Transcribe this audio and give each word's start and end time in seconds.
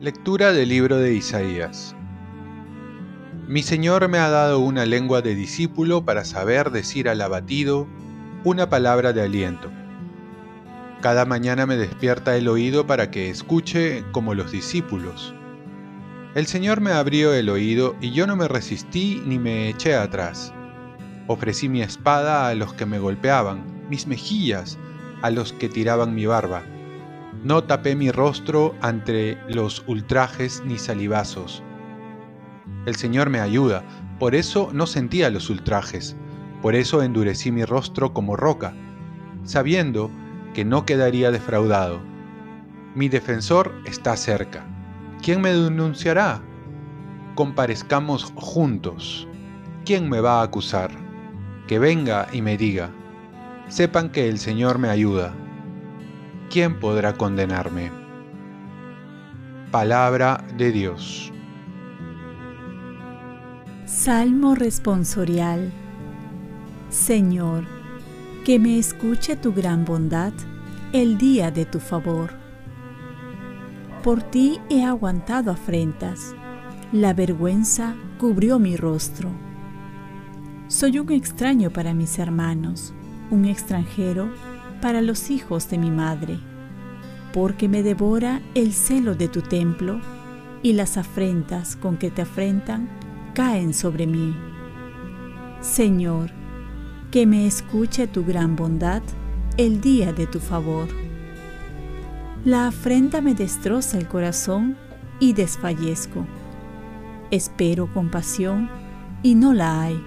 Lectura 0.00 0.52
del 0.54 0.70
libro 0.70 0.96
de 0.96 1.12
Isaías. 1.12 1.94
Mi 3.46 3.62
Señor 3.62 4.08
me 4.08 4.16
ha 4.16 4.30
dado 4.30 4.60
una 4.60 4.86
lengua 4.86 5.20
de 5.20 5.34
discípulo 5.34 6.06
para 6.06 6.24
saber 6.24 6.70
decir 6.70 7.06
al 7.06 7.20
abatido 7.20 7.86
una 8.44 8.70
palabra 8.70 9.12
de 9.12 9.20
aliento. 9.20 9.70
Cada 11.02 11.26
mañana 11.26 11.66
me 11.66 11.76
despierta 11.76 12.34
el 12.36 12.48
oído 12.48 12.86
para 12.86 13.10
que 13.10 13.28
escuche 13.28 14.02
como 14.12 14.34
los 14.34 14.50
discípulos. 14.50 15.34
El 16.34 16.46
Señor 16.46 16.80
me 16.80 16.92
abrió 16.92 17.34
el 17.34 17.48
oído 17.48 17.96
y 18.00 18.12
yo 18.12 18.26
no 18.26 18.36
me 18.36 18.48
resistí 18.48 19.22
ni 19.26 19.38
me 19.38 19.68
eché 19.68 19.94
atrás. 19.94 20.52
Ofrecí 21.26 21.68
mi 21.68 21.82
espada 21.82 22.48
a 22.48 22.54
los 22.54 22.72
que 22.74 22.86
me 22.86 22.98
golpeaban, 22.98 23.86
mis 23.88 24.06
mejillas 24.06 24.78
a 25.22 25.30
los 25.30 25.52
que 25.52 25.68
tiraban 25.68 26.14
mi 26.14 26.26
barba 26.26 26.62
no 27.44 27.64
tapé 27.64 27.96
mi 27.96 28.10
rostro 28.10 28.74
ante 28.82 29.38
los 29.48 29.82
ultrajes 29.86 30.62
ni 30.66 30.78
salivazos. 30.78 31.62
El 32.86 32.96
Señor 32.96 33.30
me 33.30 33.40
ayuda, 33.40 33.82
por 34.18 34.34
eso 34.34 34.70
no 34.72 34.86
sentía 34.86 35.30
los 35.30 35.48
ultrajes, 35.48 36.16
por 36.60 36.74
eso 36.74 37.02
endurecí 37.02 37.50
mi 37.50 37.64
rostro 37.64 38.12
como 38.12 38.36
roca, 38.36 38.74
sabiendo 39.44 40.10
que 40.52 40.64
no 40.64 40.84
quedaría 40.84 41.30
defraudado. 41.30 42.00
Mi 42.94 43.08
defensor 43.08 43.72
está 43.86 44.16
cerca. 44.16 44.66
¿Quién 45.22 45.40
me 45.40 45.52
denunciará? 45.52 46.42
Comparezcamos 47.34 48.32
juntos. 48.34 49.28
¿Quién 49.84 50.08
me 50.08 50.20
va 50.20 50.40
a 50.40 50.44
acusar? 50.44 50.90
Que 51.66 51.78
venga 51.78 52.26
y 52.32 52.42
me 52.42 52.56
diga. 52.56 52.90
Sepan 53.68 54.10
que 54.10 54.28
el 54.28 54.38
Señor 54.38 54.78
me 54.78 54.88
ayuda 54.88 55.34
¿quién 56.50 56.80
podrá 56.80 57.16
condenarme? 57.16 57.90
Palabra 59.70 60.44
de 60.58 60.72
Dios. 60.72 61.32
Salmo 63.86 64.56
responsorial. 64.56 65.72
Señor, 66.90 67.64
que 68.44 68.58
me 68.58 68.78
escuche 68.78 69.36
tu 69.36 69.52
gran 69.52 69.84
bondad 69.84 70.32
el 70.92 71.18
día 71.18 71.52
de 71.52 71.64
tu 71.64 71.78
favor. 71.78 72.39
Por 74.02 74.22
ti 74.22 74.58
he 74.70 74.82
aguantado 74.82 75.50
afrentas, 75.50 76.34
la 76.90 77.12
vergüenza 77.12 77.96
cubrió 78.18 78.58
mi 78.58 78.74
rostro. 78.74 79.28
Soy 80.68 80.98
un 80.98 81.12
extraño 81.12 81.70
para 81.70 81.92
mis 81.92 82.18
hermanos, 82.18 82.94
un 83.30 83.44
extranjero 83.44 84.30
para 84.80 85.02
los 85.02 85.30
hijos 85.30 85.68
de 85.68 85.76
mi 85.76 85.90
madre, 85.90 86.38
porque 87.34 87.68
me 87.68 87.82
devora 87.82 88.40
el 88.54 88.72
celo 88.72 89.14
de 89.14 89.28
tu 89.28 89.42
templo 89.42 90.00
y 90.62 90.72
las 90.72 90.96
afrentas 90.96 91.76
con 91.76 91.98
que 91.98 92.10
te 92.10 92.22
afrentan 92.22 92.88
caen 93.34 93.74
sobre 93.74 94.06
mí. 94.06 94.34
Señor, 95.60 96.30
que 97.10 97.26
me 97.26 97.46
escuche 97.46 98.06
tu 98.06 98.24
gran 98.24 98.56
bondad 98.56 99.02
el 99.58 99.82
día 99.82 100.14
de 100.14 100.26
tu 100.26 100.40
favor. 100.40 100.88
La 102.44 102.68
afrenta 102.68 103.20
me 103.20 103.34
destroza 103.34 103.98
el 103.98 104.08
corazón 104.08 104.78
y 105.18 105.34
desfallezco. 105.34 106.24
Espero 107.30 107.92
compasión 107.92 108.70
y 109.22 109.34
no 109.34 109.52
la 109.52 109.82
hay, 109.82 110.02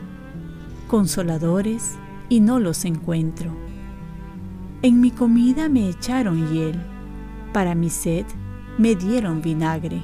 consoladores 0.87 1.91
y 2.29 2.39
no 2.39 2.59
los 2.59 2.85
encuentro. 2.85 3.51
En 4.81 4.99
mi 4.99 5.11
comida 5.11 5.69
me 5.69 5.87
echaron 5.87 6.51
hiel, 6.51 6.81
para 7.53 7.75
mi 7.75 7.91
sed 7.91 8.25
me 8.79 8.95
dieron 8.95 9.43
vinagre. 9.43 10.01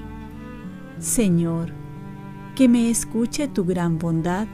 Señor, 0.99 1.73
que 2.55 2.69
me 2.69 2.91
escuche 2.91 3.47
tu 3.47 3.65
gran 3.65 3.97
bondad 3.97 4.47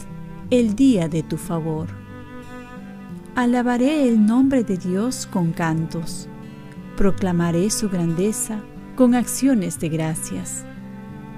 el 0.49 0.75
día 0.75 1.09
de 1.09 1.23
tu 1.23 1.35
favor. 1.35 1.87
Alabaré 3.35 4.07
el 4.07 4.25
nombre 4.25 4.63
de 4.63 4.77
Dios 4.77 5.27
con 5.29 5.51
cantos, 5.51 6.29
proclamaré 6.95 7.69
su 7.69 7.89
grandeza 7.89 8.61
con 8.95 9.15
acciones 9.15 9.79
de 9.79 9.89
gracias. 9.89 10.65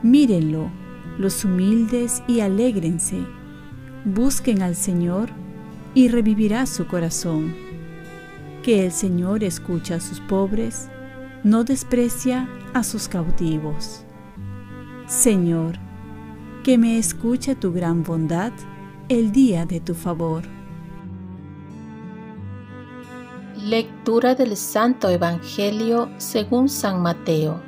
Mírenlo, 0.04 0.70
los 1.18 1.44
humildes, 1.44 2.22
y 2.28 2.42
alégrense. 2.42 3.20
Busquen 4.06 4.62
al 4.62 4.76
Señor 4.76 5.30
y 5.94 6.10
revivirá 6.10 6.66
su 6.66 6.88
corazón 6.88 7.68
que 8.68 8.86
el 8.86 8.92
Señor 8.92 9.46
escucha 9.46 9.96
a 9.96 10.00
sus 10.02 10.20
pobres, 10.20 10.90
no 11.46 11.64
desprecia 11.64 12.50
a 12.74 12.84
sus 12.84 13.08
cautivos. 13.08 14.04
Señor, 15.08 15.80
que 16.66 16.78
me 16.78 16.98
escuche 16.98 17.56
tu 17.56 17.72
gran 17.72 18.04
bondad 18.04 18.52
el 19.08 19.32
día 19.32 19.66
de 19.66 19.80
tu 19.80 19.94
favor. 19.94 20.57
Lectura 23.68 24.34
del 24.34 24.56
Santo 24.56 25.10
Evangelio 25.10 26.10
según 26.20 26.70
San 26.70 27.02
Mateo. 27.02 27.60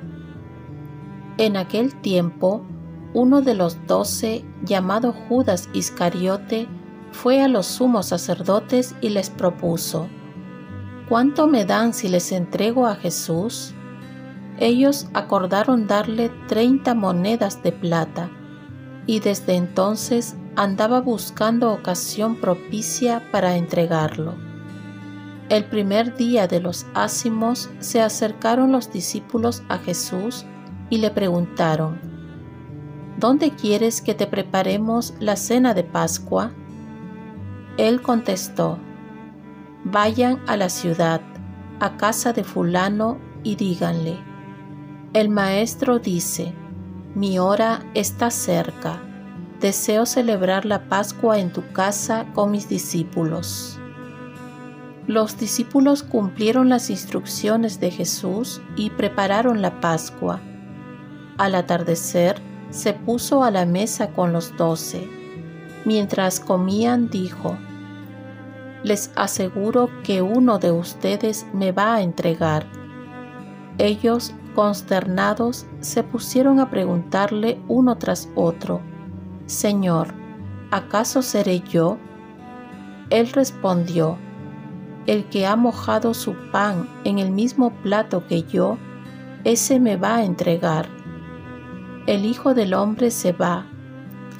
En 1.37 1.57
aquel 1.57 1.93
tiempo, 1.99 2.65
uno 3.13 3.41
de 3.41 3.53
los 3.53 3.85
doce, 3.85 4.45
llamado 4.63 5.11
Judas 5.11 5.67
Iscariote, 5.73 6.69
fue 7.11 7.41
a 7.41 7.49
los 7.49 7.65
sumos 7.65 8.05
sacerdotes 8.05 8.95
y 9.01 9.09
les 9.09 9.29
propuso, 9.29 10.07
¿cuánto 11.09 11.47
me 11.47 11.65
dan 11.65 11.93
si 11.93 12.07
les 12.07 12.31
entrego 12.31 12.85
a 12.87 12.95
Jesús? 12.95 13.73
Ellos 14.57 15.09
acordaron 15.13 15.85
darle 15.85 16.31
treinta 16.47 16.95
monedas 16.95 17.61
de 17.61 17.73
plata, 17.73 18.29
y 19.05 19.19
desde 19.19 19.55
entonces 19.55 20.37
andaba 20.55 21.01
buscando 21.01 21.73
ocasión 21.73 22.37
propicia 22.37 23.21
para 23.33 23.57
entregarlo. 23.57 24.48
El 25.49 25.65
primer 25.65 26.15
día 26.15 26.47
de 26.47 26.59
los 26.59 26.85
ácimos 26.93 27.71
se 27.79 28.01
acercaron 28.01 28.71
los 28.71 28.91
discípulos 28.91 29.63
a 29.67 29.79
Jesús 29.79 30.45
y 30.91 30.99
le 30.99 31.09
preguntaron, 31.09 31.99
¿Dónde 33.17 33.51
quieres 33.51 34.01
que 34.01 34.13
te 34.13 34.27
preparemos 34.27 35.15
la 35.19 35.35
cena 35.35 35.73
de 35.73 35.83
Pascua? 35.83 36.51
Él 37.77 38.01
contestó, 38.03 38.77
vayan 39.83 40.39
a 40.45 40.55
la 40.55 40.69
ciudad, 40.69 41.21
a 41.79 41.97
casa 41.97 42.31
de 42.31 42.43
fulano, 42.43 43.17
y 43.41 43.55
díganle, 43.55 44.19
el 45.13 45.29
maestro 45.29 45.97
dice, 45.97 46.53
mi 47.15 47.39
hora 47.39 47.83
está 47.95 48.29
cerca, 48.29 49.01
deseo 49.59 50.05
celebrar 50.05 50.65
la 50.65 50.87
Pascua 50.87 51.39
en 51.39 51.51
tu 51.51 51.63
casa 51.71 52.27
con 52.35 52.51
mis 52.51 52.69
discípulos. 52.69 53.79
Los 55.09 55.39
discípulos 55.39 56.03
cumplieron 56.03 56.69
las 56.69 56.91
instrucciones 56.91 57.79
de 57.79 57.89
Jesús 57.89 58.61
y 58.75 58.91
prepararon 58.91 59.59
la 59.59 59.81
Pascua. 59.81 60.39
Al 61.39 61.55
atardecer, 61.55 62.39
se 62.69 62.93
puso 62.93 63.43
a 63.43 63.49
la 63.49 63.65
mesa 63.65 64.11
con 64.11 64.33
los 64.33 64.55
doce. 64.55 65.09
Mientras 65.83 66.39
comían, 66.39 67.09
dijo, 67.09 67.57
les 68.83 69.11
aseguro 69.15 69.89
que 70.03 70.21
uno 70.21 70.59
de 70.59 70.69
ustedes 70.69 71.47
me 71.53 71.71
va 71.71 71.95
a 71.95 72.01
entregar. 72.03 72.67
Ellos, 73.79 74.35
consternados, 74.53 75.65
se 75.79 76.03
pusieron 76.03 76.59
a 76.59 76.69
preguntarle 76.69 77.59
uno 77.67 77.97
tras 77.97 78.29
otro, 78.35 78.79
Señor, 79.47 80.13
¿acaso 80.69 81.23
seré 81.23 81.61
yo? 81.61 81.97
Él 83.09 83.31
respondió, 83.31 84.19
El 85.09 85.25
que 85.25 85.47
ha 85.47 85.55
mojado 85.55 86.13
su 86.13 86.35
pan 86.51 86.87
en 87.03 87.17
el 87.17 87.31
mismo 87.31 87.71
plato 87.81 88.27
que 88.27 88.43
yo, 88.43 88.77
ese 89.43 89.79
me 89.79 89.95
va 89.95 90.17
a 90.17 90.23
entregar. 90.23 90.87
El 92.05 92.25
Hijo 92.25 92.53
del 92.53 92.75
Hombre 92.75 93.09
se 93.09 93.31
va, 93.31 93.65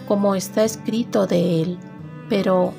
como 0.07 0.35
está 0.35 0.63
escrito 0.63 1.25
de 1.25 1.63
él, 1.63 1.79
pero 2.29 2.71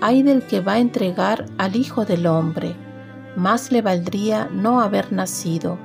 hay 0.00 0.22
del 0.22 0.46
que 0.46 0.62
va 0.62 0.72
a 0.72 0.78
entregar 0.78 1.44
al 1.58 1.76
Hijo 1.76 2.06
del 2.06 2.26
Hombre, 2.26 2.76
más 3.36 3.70
le 3.70 3.82
valdría 3.82 4.48
no 4.50 4.80
haber 4.80 5.12
nacido. 5.12 5.76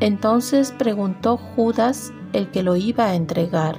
Entonces 0.00 0.70
preguntó 0.72 1.38
Judas, 1.38 2.12
el 2.34 2.50
que 2.50 2.62
lo 2.62 2.76
iba 2.76 3.06
a 3.06 3.14
entregar, 3.14 3.78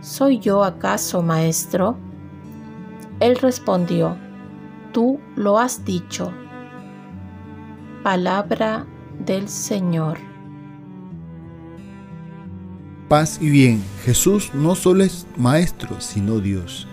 ¿Soy 0.00 0.38
yo 0.38 0.64
acaso, 0.64 1.20
maestro? 1.20 1.98
Él 3.20 3.36
respondió, 3.36 4.16
Tú 4.96 5.20
lo 5.36 5.58
has 5.58 5.84
dicho. 5.84 6.32
Palabra 8.02 8.86
del 9.26 9.46
Señor. 9.46 10.16
Paz 13.06 13.36
y 13.42 13.50
bien, 13.50 13.84
Jesús 14.06 14.52
no 14.54 14.74
solo 14.74 15.04
es 15.04 15.26
Maestro, 15.36 16.00
sino 16.00 16.38
Dios. 16.38 16.88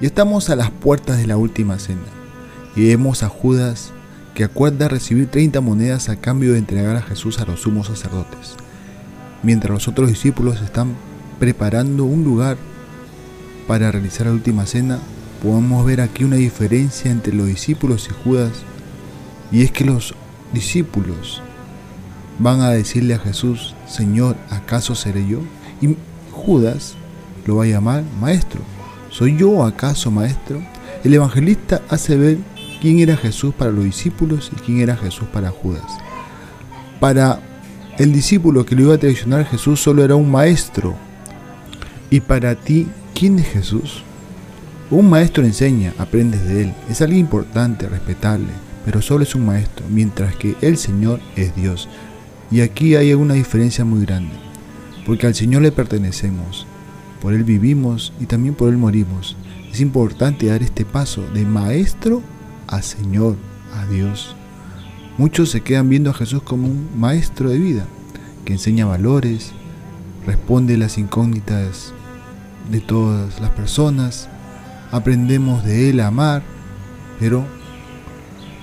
Y 0.00 0.06
estamos 0.06 0.50
a 0.50 0.54
las 0.54 0.70
puertas 0.70 1.18
de 1.18 1.26
la 1.26 1.36
última 1.36 1.80
cena. 1.80 2.06
Y 2.76 2.86
vemos 2.86 3.24
a 3.24 3.28
Judas 3.28 3.90
que 4.36 4.44
acuerda 4.44 4.86
recibir 4.86 5.26
30 5.28 5.60
monedas 5.60 6.08
a 6.10 6.14
cambio 6.14 6.52
de 6.52 6.58
entregar 6.58 6.94
a 6.94 7.02
Jesús 7.02 7.40
a 7.40 7.44
los 7.44 7.62
sumos 7.62 7.88
sacerdotes. 7.88 8.54
Mientras 9.42 9.72
los 9.72 9.88
otros 9.88 10.08
discípulos 10.08 10.62
están 10.62 10.94
preparando 11.40 12.04
un 12.04 12.22
lugar 12.22 12.56
para 13.66 13.90
realizar 13.90 14.28
la 14.28 14.32
última 14.34 14.64
cena, 14.64 15.00
podemos 15.42 15.84
ver 15.84 16.00
aquí 16.00 16.24
una 16.24 16.36
diferencia 16.36 17.10
entre 17.10 17.34
los 17.34 17.46
discípulos 17.46 18.08
y 18.10 18.14
Judas. 18.24 18.52
Y 19.50 19.62
es 19.62 19.72
que 19.72 19.84
los 19.84 20.14
discípulos 20.52 21.42
van 22.38 22.60
a 22.60 22.70
decirle 22.70 23.14
a 23.14 23.18
Jesús, 23.18 23.74
Señor, 23.86 24.36
¿acaso 24.50 24.94
seré 24.94 25.26
yo? 25.26 25.40
Y 25.80 25.96
Judas 26.32 26.94
lo 27.46 27.56
va 27.56 27.64
a 27.64 27.68
llamar 27.68 28.04
maestro. 28.20 28.60
¿Soy 29.10 29.36
yo 29.36 29.64
acaso 29.64 30.10
maestro? 30.10 30.60
El 31.04 31.14
evangelista 31.14 31.80
hace 31.88 32.16
ver 32.16 32.38
quién 32.80 32.98
era 32.98 33.16
Jesús 33.16 33.54
para 33.54 33.70
los 33.70 33.84
discípulos 33.84 34.50
y 34.56 34.60
quién 34.60 34.80
era 34.80 34.96
Jesús 34.96 35.28
para 35.32 35.50
Judas. 35.50 35.84
Para 37.00 37.40
el 37.98 38.12
discípulo 38.12 38.66
que 38.66 38.74
lo 38.74 38.82
iba 38.82 38.94
a 38.94 38.98
traicionar 38.98 39.46
Jesús 39.46 39.80
solo 39.80 40.04
era 40.04 40.14
un 40.14 40.30
maestro. 40.30 40.94
Y 42.10 42.20
para 42.20 42.54
ti, 42.54 42.86
¿quién 43.14 43.38
es 43.38 43.48
Jesús? 43.48 44.02
Un 44.90 45.10
maestro 45.10 45.44
enseña, 45.44 45.92
aprendes 45.98 46.42
de 46.46 46.62
él, 46.62 46.74
es 46.88 47.02
alguien 47.02 47.20
importante, 47.20 47.86
respetable, 47.90 48.48
pero 48.86 49.02
solo 49.02 49.22
es 49.22 49.34
un 49.34 49.44
maestro, 49.44 49.84
mientras 49.90 50.34
que 50.36 50.56
el 50.62 50.78
Señor 50.78 51.20
es 51.36 51.54
Dios. 51.54 51.90
Y 52.50 52.62
aquí 52.62 52.96
hay 52.96 53.12
una 53.12 53.34
diferencia 53.34 53.84
muy 53.84 54.06
grande, 54.06 54.32
porque 55.04 55.26
al 55.26 55.34
Señor 55.34 55.60
le 55.60 55.72
pertenecemos, 55.72 56.66
por 57.20 57.34
Él 57.34 57.44
vivimos 57.44 58.14
y 58.18 58.24
también 58.24 58.54
por 58.54 58.70
Él 58.70 58.78
morimos. 58.78 59.36
Es 59.70 59.82
importante 59.82 60.46
dar 60.46 60.62
este 60.62 60.86
paso 60.86 61.22
de 61.34 61.44
maestro 61.44 62.22
a 62.66 62.80
Señor, 62.80 63.36
a 63.74 63.84
Dios. 63.84 64.34
Muchos 65.18 65.50
se 65.50 65.60
quedan 65.60 65.90
viendo 65.90 66.08
a 66.08 66.14
Jesús 66.14 66.42
como 66.42 66.66
un 66.66 66.88
maestro 66.96 67.50
de 67.50 67.58
vida, 67.58 67.84
que 68.46 68.54
enseña 68.54 68.86
valores, 68.86 69.52
responde 70.24 70.78
las 70.78 70.96
incógnitas 70.96 71.92
de 72.70 72.80
todas 72.80 73.38
las 73.38 73.50
personas, 73.50 74.30
aprendemos 74.90 75.64
de 75.64 75.90
Él 75.90 76.00
a 76.00 76.08
amar, 76.08 76.42
pero 77.20 77.44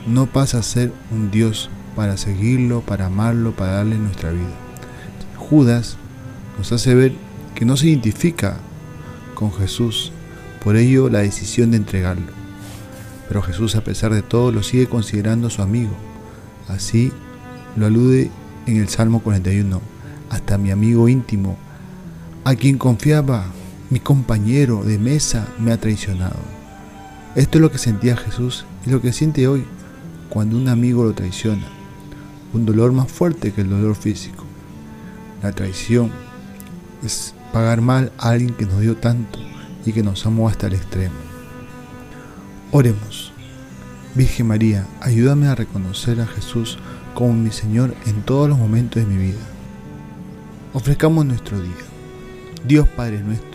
no 0.08 0.28
pasa 0.28 0.60
a 0.60 0.64
ser 0.64 0.92
un 1.12 1.32
Dios 1.32 1.70
para 1.96 2.18
seguirlo, 2.18 2.82
para 2.82 3.08
amarlo, 3.08 3.56
para 3.56 3.74
darle 3.74 3.98
nuestra 3.98 4.32
vida. 4.32 4.54
Judas 5.38 5.98
nos 6.58 6.72
hace 6.72 6.94
ver 6.96 7.14
que 7.54 7.66
no 7.66 7.78
se 7.78 7.88
identifica 7.88 8.58
con 9.34 9.52
Jesús, 9.54 10.12
por 10.64 10.76
ello 10.76 11.10
la 11.10 11.20
decisión 11.20 11.72
de 11.72 11.78
entregarlo. 11.78 12.32
Pero 13.28 13.42
Jesús 13.42 13.76
a 13.76 13.84
pesar 13.84 14.14
de 14.14 14.22
todo 14.22 14.52
lo 14.52 14.64
sigue 14.64 14.88
considerando 14.88 15.50
su 15.50 15.62
amigo. 15.62 15.94
Así 16.68 17.12
lo 17.76 17.86
alude 17.86 18.32
en 18.66 18.78
el 18.78 18.90
Salmo 18.90 19.22
41, 19.22 19.82
hasta 20.30 20.58
mi 20.58 20.72
amigo 20.72 21.08
íntimo, 21.08 21.58
a 22.44 22.56
quien 22.56 22.78
confiaba, 22.78 23.46
mi 23.90 24.00
compañero 24.00 24.84
de 24.84 24.98
mesa 24.98 25.48
me 25.60 25.72
ha 25.72 25.78
traicionado. 25.78 26.40
Esto 27.36 27.58
es 27.58 27.62
lo 27.62 27.72
que 27.72 27.78
sentía 27.78 28.18
Jesús 28.18 28.66
y 28.86 28.90
lo 28.90 29.02
que 29.02 29.14
siente 29.14 29.48
hoy 29.48 29.66
cuando 30.30 30.58
un 30.58 30.70
amigo 30.70 31.04
lo 31.04 31.14
traiciona 31.14 31.76
un 32.56 32.66
dolor 32.66 32.94
más 32.94 33.12
fuerte 33.12 33.52
que 33.52 33.62
el 33.62 33.70
dolor 33.70 33.96
físico. 33.96 34.46
La 35.44 35.52
traición 35.52 36.10
es 37.04 37.36
pagar 37.52 37.82
mal 37.82 38.14
a 38.18 38.30
alguien 38.30 38.54
que 38.54 38.66
nos 38.66 38.80
dio 38.80 38.96
tanto 38.96 39.40
y 39.86 39.92
que 39.92 40.02
nos 40.02 40.26
amó 40.26 40.48
hasta 40.48 40.68
el 40.68 40.74
extremo. 40.74 41.16
Oremos. 42.72 43.34
Virgen 44.16 44.48
María, 44.48 44.88
ayúdame 45.02 45.48
a 45.48 45.56
reconocer 45.56 46.22
a 46.22 46.28
Jesús 46.28 46.80
como 47.14 47.34
mi 47.34 47.52
Señor 47.52 47.94
en 48.06 48.22
todos 48.22 48.48
los 48.48 48.58
momentos 48.58 49.04
de 49.04 49.14
mi 49.14 49.22
vida. 49.22 49.42
Ofrezcamos 50.74 51.26
nuestro 51.26 51.62
día. 51.62 51.74
Dios 52.66 52.88
Padre 52.88 53.20
nuestro, 53.20 53.55